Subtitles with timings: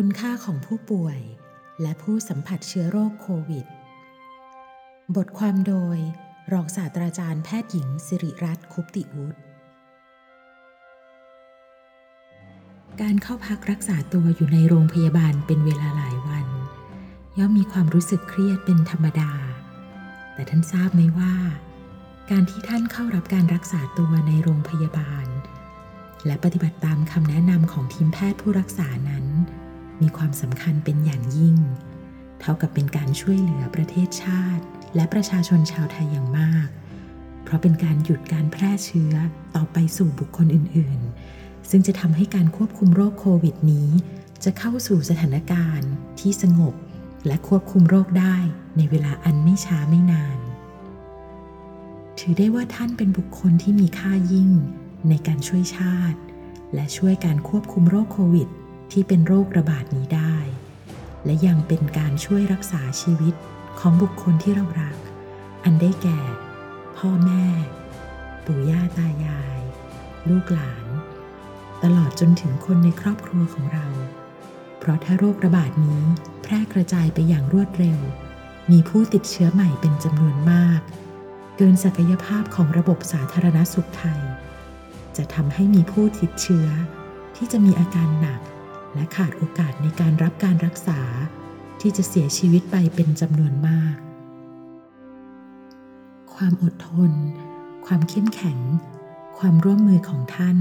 [0.00, 1.18] คุณค่าของผู้ป่วย
[1.82, 3.66] และผู้สัมผัสเชื้อโรคโควิด
[5.16, 5.98] บทความโดย
[6.52, 9.38] รองศาสตราจารย์แพทย์หญิงสิริรัตน์คุปติวุฒิ
[13.00, 16.46] การเข้าพักรักษาตัวอยู่ในโรงพยาบาลเป็นเวลาหลายวัน
[17.38, 19.32] ย่อมมีความรู้สึกเครียดเป็นธรรมดา
[20.34, 21.34] แต่ท่านทราบไหมว่า
[22.30, 25.26] การที่ท่านเข้ารับการรักษาตัวในโรงพยาบาล
[26.26, 29.26] และปฏิบัติตามคำแนะนำของทีมแพทย์ผู้รักษานั้น
[30.02, 31.56] มีความสำคัญเป็นอย่างยิ่ง
[32.40, 34.64] เท่ากับเป็นการช่วยเหลือประเทศชาติ
[34.94, 36.68] และประชาชนชาวไทยอย่างมาก
[37.44, 39.14] เพราะเป็นการหยุดการแพร่เชื้อ
[39.56, 43.88] ต่อไปสู่บุคคลอื่นๆ ซึ่งจะทำให้การควบคุมโรคโควิดนี้
[44.44, 45.90] จะเข้าสู่สถานการณ์
[46.20, 46.74] ที่สงบ
[47.26, 48.36] และควบคุมโรคได้
[48.76, 50.38] ในเวลาอันไม่ช้าไม่นาน
[52.18, 54.50] ถือได้ว่าท่านเป็นบุคคลที่มีค่ายิ่ง
[55.08, 56.18] ในการช่วยชาติ
[56.74, 58.48] และช่วยการควบคุมโรคโควิด
[58.92, 60.36] ที่เป็นโรคระบาดนี้ได้
[61.24, 63.34] และยังเป็นการช่วยรักษาชีวิต
[63.80, 64.96] ของบุคคลที่เรารัก
[65.64, 66.20] อันได้แก่
[66.96, 67.44] พ่อแม่
[68.44, 69.60] ปู่ย่าตายาย
[70.28, 70.86] ลูกหลาน
[71.82, 73.86] ตลอดจนถึงคนในครอบครัวของเรา
[74.78, 76.02] เพราะถ้าโรคระบาดนี้
[76.42, 77.98] แพร่กระจายไปอย่างรวดเร็ว
[78.70, 80.80] มีผู้ติดเชื้อใหม่เป็นจำนวนมาก
[81.56, 84.20] เกินศักยภาพของระบบสาธารณสุขไทย
[85.16, 86.68] จะทำให้มีผู้ติดเชื้อ
[87.36, 88.40] ที่จะมีอาการหนัก
[88.96, 91.00] และขาดโอกาสในการรับการรักษา
[91.80, 93.96] ที่จะเสียชีวิตไปเป็นจำนวนมาก
[96.34, 97.12] ความอดทน
[97.86, 98.58] ความเข้มแข็ง
[99.38, 100.58] ความร่วมมือของท่าน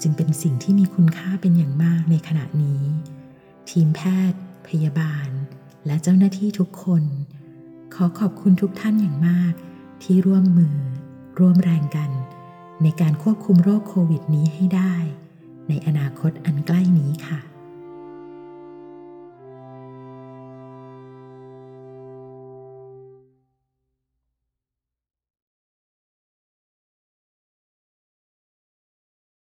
[0.00, 2.82] จึงเป็นสิ่งที่มีคุณค่าเป็นอย่างมากในขณะนี้
[3.70, 5.28] ทีมแพทย์ พยาบาล
[5.86, 7.02] และเจ้าหน้าที่ทุกคน
[7.94, 9.52] ขอขอบคุณทุกท่านอย่างมาก
[10.02, 10.76] ที่ร่วมมือ
[11.38, 12.10] ร่วมแรงกัน
[12.82, 14.94] ในการควบคุมโรคโควิดนี้ให้ได้
[15.68, 17.38] ในอนาคตอันใกล้นี้ค่ะ